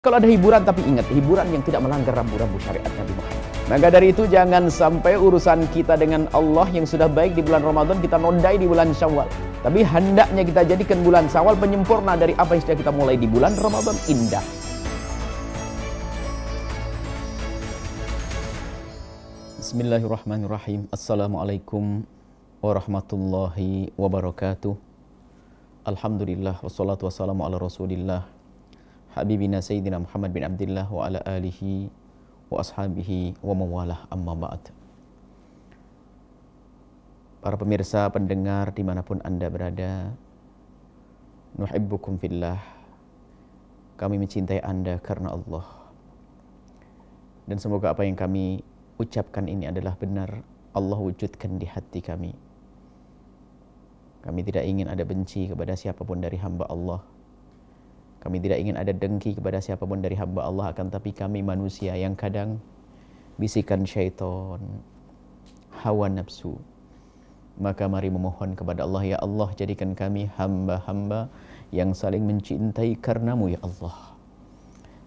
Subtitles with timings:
[0.00, 3.44] Kalau ada hiburan tapi ingat, hiburan yang tidak melanggar rambu-rambu syariat Nabi Muhammad.
[3.68, 8.00] Maka dari itu jangan sampai urusan kita dengan Allah yang sudah baik di bulan Ramadan
[8.00, 9.28] kita nodai di bulan Syawal.
[9.60, 13.52] Tapi hendaknya kita jadikan bulan Syawal penyempurna dari apa yang sudah kita mulai di bulan
[13.60, 14.44] Ramadan indah.
[19.60, 20.88] Bismillahirrahmanirrahim.
[20.88, 22.08] Assalamualaikum
[22.64, 24.72] warahmatullahi wabarakatuh.
[25.84, 28.39] Alhamdulillah wassalatu wassalamu ala Rasulillah
[29.10, 31.90] Habibina Sayyidina Muhammad bin Abdullah wa ala alihi
[32.46, 34.70] wa ashabihi wa mawalah amma ba'd.
[37.42, 40.14] Para pemirsa, pendengar di mana pun Anda berada,
[41.58, 42.62] nuhibbukum fillah.
[43.98, 45.66] Kami mencintai Anda karena Allah.
[47.50, 48.62] Dan semoga apa yang kami
[48.94, 50.38] ucapkan ini adalah benar.
[50.70, 52.30] Allah wujudkan di hati kami.
[54.22, 57.02] Kami tidak ingin ada benci kepada siapa pun dari hamba Allah
[58.20, 61.96] kami tidak ingin ada dengki kepada siapa pun dari hamba Allah akan tapi kami manusia
[61.96, 62.60] yang kadang
[63.40, 64.60] bisikan syaitan,
[65.80, 66.60] hawa nafsu.
[67.56, 71.32] Maka mari memohon kepada Allah, Ya Allah jadikan kami hamba-hamba
[71.72, 74.12] yang saling mencintai karenamu Ya Allah.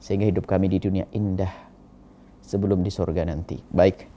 [0.00, 1.52] Sehingga hidup kami di dunia indah
[2.40, 3.60] sebelum di sorga nanti.
[3.72, 4.08] Baik,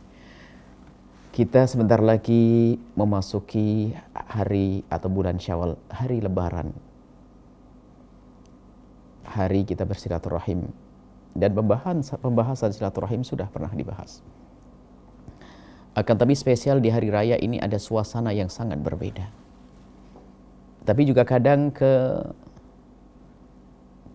[1.36, 6.72] kita sebentar lagi memasuki hari atau bulan syawal, hari lebaran
[9.26, 10.70] hari kita bersilaturahim
[11.36, 14.24] dan pembahasan pembahasan silaturahim sudah pernah dibahas.
[15.96, 19.28] Akan tapi spesial di hari raya ini ada suasana yang sangat berbeda.
[20.86, 22.22] Tapi juga kadang ke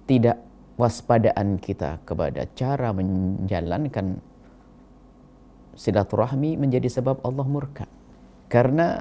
[0.06, 0.38] tidak
[0.76, 4.20] waspadaan kita kepada cara menjalankan
[5.76, 7.84] silaturahmi menjadi sebab Allah murka.
[8.52, 9.00] Karena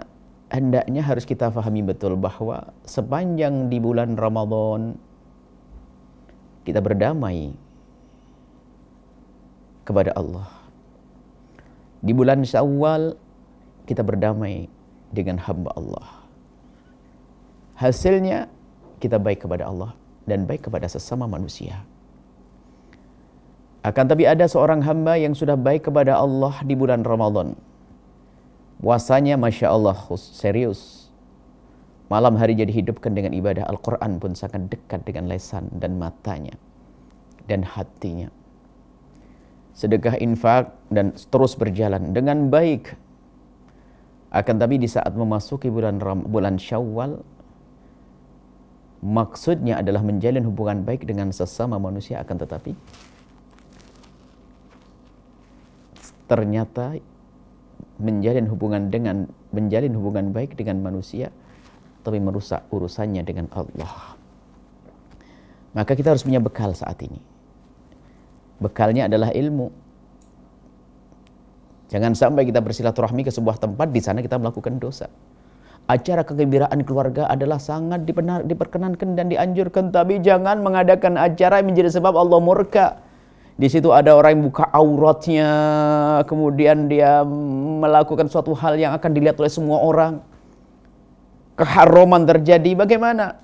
[0.49, 4.97] hendaknya harus kita fahami betul bahwa sepanjang di bulan Ramadan
[6.63, 7.55] kita berdamai
[9.87, 10.47] kepada Allah.
[11.99, 13.17] Di bulan Syawal
[13.89, 14.69] kita berdamai
[15.09, 16.07] dengan hamba Allah.
[17.79, 18.45] Hasilnya
[19.01, 19.97] kita baik kepada Allah
[20.29, 21.81] dan baik kepada sesama manusia.
[23.81, 27.55] Akan tapi ada seorang hamba yang sudah baik kepada Allah di bulan Ramadan.
[28.79, 31.08] Puasanya Masya Allah serius.
[32.09, 36.57] Malam jadi hidupkan dengan ibadah Al-Quran pun sangat dekat dengan lesan dan matanya
[37.45, 38.33] dan hatinya.
[39.77, 42.97] Sedekah infak dan terus berjalan dengan baik.
[44.33, 47.21] Akan tapi di saat memasuki bulan Ram, bulan Syawal,
[49.05, 52.73] maksudnya adalah menjalin hubungan baik dengan sesama manusia akan tetapi
[56.29, 57.01] ternyata
[57.97, 61.33] menjalin hubungan dengan menjalin hubungan baik dengan manusia
[62.03, 64.17] tapi merusak urusannya dengan Allah.
[65.75, 67.21] Maka kita harus punya bekal saat ini.
[68.59, 69.69] Bekalnya adalah ilmu.
[71.89, 75.09] Jangan sampai kita bersilaturahmi ke sebuah tempat di sana kita melakukan dosa.
[75.89, 81.97] Acara kegembiraan keluarga adalah sangat dipenar, diperkenankan dan dianjurkan, tapi jangan mengadakan acara yang menjadi
[81.97, 83.01] sebab Allah murka.
[83.57, 85.51] Di situ ada orang yang buka auratnya,
[86.29, 90.21] kemudian dia melakukan suatu hal yang akan dilihat oleh semua orang
[91.59, 93.35] keharuman terjadi, bagaimana?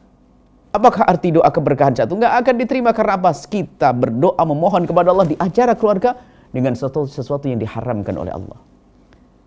[0.71, 2.15] Apakah arti doa keberkahan satu?
[2.15, 3.31] Enggak akan diterima karena apa?
[3.31, 6.15] Kita berdoa memohon kepada Allah di acara keluarga
[6.51, 8.59] dengan sesuatu, sesuatu yang diharamkan oleh Allah.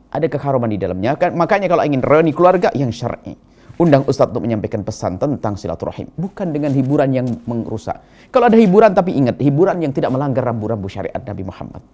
[0.09, 1.17] Ada keharuman di dalamnya.
[1.37, 3.37] Makanya kalau ingin reuni keluarga yang syar'i,
[3.77, 8.01] undang ustadz untuk menyampaikan pesan tentang silaturahim, bukan dengan hiburan yang merusak.
[8.33, 11.85] Kalau ada hiburan tapi ingat, hiburan yang tidak melanggar rambu-rambu syariat Nabi Muhammad.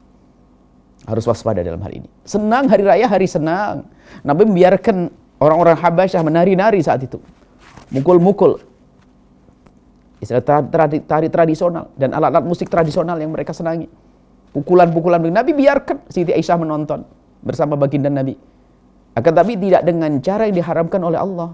[1.10, 2.08] Harus waspada dalam hal ini.
[2.22, 3.82] Senang hari raya, hari senang.
[4.22, 5.10] Nabi membiarkan
[5.42, 7.18] Orang-orang Habasyah menari-nari saat itu.
[7.90, 8.62] Mukul-mukul.
[10.22, 13.90] Istilah tari, tari tradisional dan alat-alat musik tradisional yang mereka senangi.
[14.54, 17.04] Pukulan-pukulan Nabi biarkan Siti Aisyah menonton
[17.42, 18.38] bersama baginda Nabi.
[19.14, 21.52] Akan tapi tidak dengan cara yang diharamkan oleh Allah.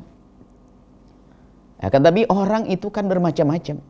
[1.80, 3.80] Akan tapi orang itu kan bermacam-macam.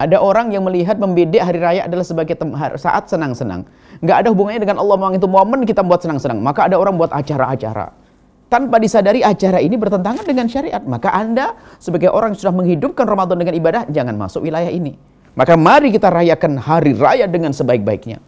[0.00, 2.34] Ada orang yang melihat membedek hari raya adalah sebagai
[2.80, 3.68] saat senang-senang.
[4.02, 6.42] Nggak ada hubungannya dengan Allah memang itu momen kita buat senang-senang.
[6.42, 8.09] Maka ada orang buat acara-acara
[8.50, 10.82] tanpa disadari acara ini bertentangan dengan syariat.
[10.82, 14.98] Maka Anda sebagai orang yang sudah menghidupkan Ramadan dengan ibadah, jangan masuk wilayah ini.
[15.38, 18.18] Maka mari kita rayakan hari raya dengan sebaik-baiknya.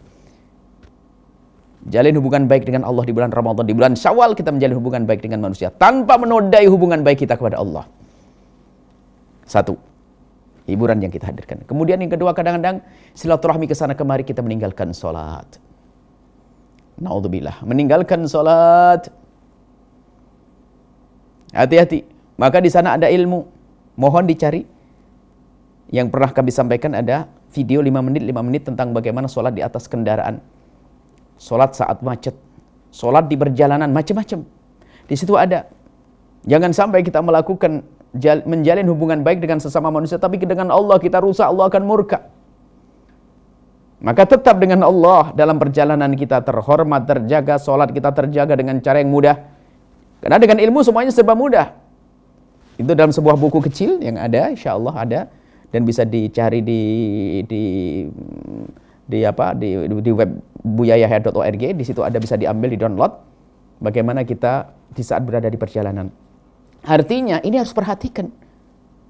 [1.83, 3.67] Jalin hubungan baik dengan Allah di bulan Ramadan.
[3.67, 5.67] Di bulan Syawal kita menjalin hubungan baik dengan manusia.
[5.67, 7.83] Tanpa menodai hubungan baik kita kepada Allah.
[9.43, 9.75] Satu.
[10.63, 11.67] Hiburan yang kita hadirkan.
[11.67, 12.79] Kemudian yang kedua kadang-kadang
[13.11, 15.59] silaturahmi ke sana kemari kita meninggalkan sholat.
[17.03, 17.67] Naudzubillah.
[17.67, 19.11] Meninggalkan sholat
[21.53, 22.03] Hati-hati.
[22.41, 23.45] Maka di sana ada ilmu.
[23.95, 24.65] Mohon dicari.
[25.93, 29.85] Yang pernah kami sampaikan ada video 5 menit 5 menit tentang bagaimana sholat di atas
[29.85, 30.41] kendaraan.
[31.37, 32.33] Sholat saat macet.
[32.89, 34.41] Sholat di perjalanan macam-macam.
[35.05, 35.69] Di situ ada.
[36.49, 37.85] Jangan sampai kita melakukan
[38.45, 42.29] menjalin hubungan baik dengan sesama manusia tapi dengan Allah kita rusak Allah akan murka.
[44.03, 49.07] Maka tetap dengan Allah dalam perjalanan kita terhormat, terjaga, sholat kita terjaga dengan cara yang
[49.07, 49.52] mudah.
[50.23, 51.75] Karena dengan ilmu semuanya serba mudah.
[52.79, 55.21] Itu dalam sebuah buku kecil yang ada, insya Allah ada
[55.69, 56.81] dan bisa dicari di
[57.43, 57.61] di
[59.03, 60.31] di apa di, di web
[60.63, 61.63] buyayah.org.
[61.75, 63.11] Di situ ada bisa diambil, di download.
[63.83, 66.07] Bagaimana kita di saat berada di perjalanan.
[66.87, 68.31] Artinya ini harus perhatikan.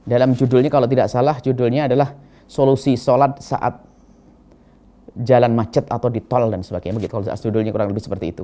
[0.04, 2.18] Dalam judulnya kalau tidak salah judulnya adalah
[2.50, 3.80] solusi sholat saat
[5.14, 6.98] jalan macet atau di tol dan sebagainya.
[6.98, 8.44] Begitu kalau judulnya kurang lebih seperti itu.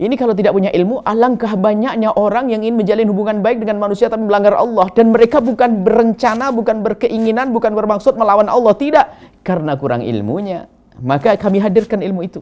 [0.00, 4.08] Ini kalau tidak punya ilmu, alangkah banyaknya orang yang ingin menjalin hubungan baik dengan manusia
[4.08, 4.88] tapi melanggar Allah.
[4.96, 8.72] Dan mereka bukan berencana, bukan berkeinginan, bukan bermaksud melawan Allah.
[8.72, 9.06] Tidak,
[9.44, 10.72] karena kurang ilmunya.
[11.04, 12.40] Maka kami hadirkan ilmu itu.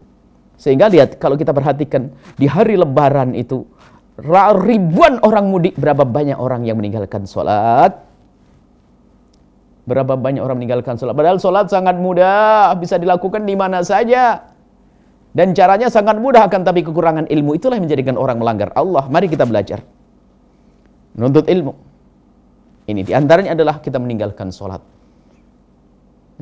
[0.54, 3.66] Sehingga lihat, kalau kita perhatikan, di hari lebaran itu,
[4.62, 8.06] ribuan orang mudik, berapa banyak orang yang meninggalkan sholat,
[9.88, 11.16] Berapa banyak orang meninggalkan sholat.
[11.16, 14.44] Padahal sholat sangat mudah, bisa dilakukan di mana saja.
[15.38, 19.06] Dan caranya sangat mudah, akan tapi kekurangan ilmu itulah yang menjadikan orang melanggar Allah.
[19.06, 19.86] Mari kita belajar.
[21.14, 21.78] Menuntut ilmu.
[22.90, 24.82] Ini di antaranya adalah kita meninggalkan sholat.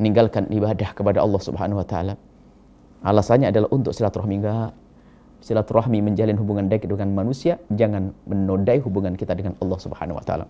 [0.01, 2.17] Meninggalkan ibadah kepada Allah subhanahu wa ta'ala.
[3.05, 4.41] Alasannya adalah untuk silaturahmi.
[4.41, 4.73] Enggak.
[5.45, 7.61] Silaturahmi menjalin hubungan baik dengan manusia.
[7.69, 10.49] Jangan menodai hubungan kita dengan Allah subhanahu wa ta'ala.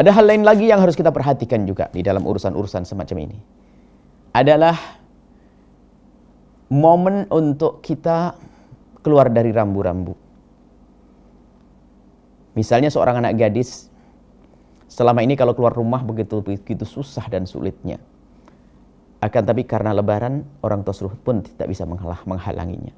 [0.00, 3.36] Ada hal lain lagi yang harus kita perhatikan juga di dalam urusan-urusan semacam ini.
[4.32, 4.99] Adalah
[6.70, 8.38] momen untuk kita
[9.02, 10.14] keluar dari rambu-rambu.
[12.54, 13.90] Misalnya seorang anak gadis
[14.90, 17.98] selama ini kalau keluar rumah begitu begitu susah dan sulitnya.
[19.20, 22.94] Akan tapi karena lebaran orang tua pun tidak bisa menghalang, menghalanginya.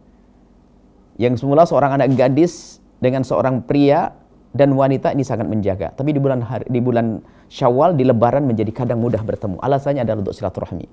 [1.18, 4.14] Yang semula seorang anak gadis dengan seorang pria
[4.54, 5.90] dan wanita ini sangat menjaga.
[5.92, 7.18] Tapi di bulan hari, di bulan
[7.52, 9.60] Syawal di Lebaran menjadi kadang mudah bertemu.
[9.60, 10.86] Alasannya adalah untuk silaturahmi.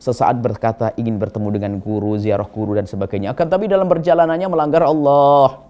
[0.00, 3.36] Sesaat berkata ingin bertemu dengan guru, ziarah guru dan sebagainya.
[3.36, 5.68] Akan tapi dalam perjalanannya melanggar Allah.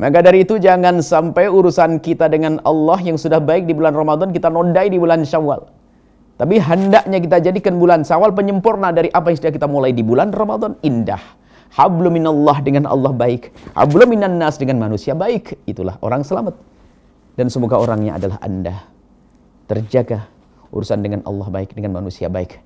[0.00, 4.32] Maka dari itu jangan sampai urusan kita dengan Allah yang sudah baik di bulan Ramadan
[4.32, 5.68] kita nodai di bulan Syawal.
[6.40, 10.34] Tapi hendaknya kita jadikan bulan Syawal penyempurna dari apa yang sudah kita mulai di bulan
[10.34, 11.20] Ramadan indah
[11.74, 13.50] Hablu minallah dengan Allah baik.
[13.74, 15.58] Hablu minan nas dengan manusia baik.
[15.66, 16.54] Itulah orang selamat.
[17.34, 18.78] Dan semoga orangnya adalah Anda.
[19.66, 20.30] Terjaga
[20.70, 22.62] urusan dengan Allah baik, dengan manusia baik.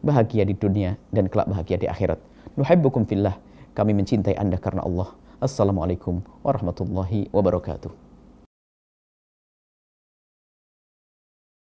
[0.00, 2.16] Bahagia di dunia dan kelak bahagia di akhirat.
[2.56, 3.36] Nuhibbukum fillah.
[3.76, 5.12] Kami mencintai Anda karena Allah.
[5.44, 7.99] Assalamualaikum warahmatullahi wabarakatuh.